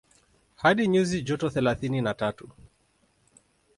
[0.55, 2.49] Hadi nyuzi joto thelathini na tatu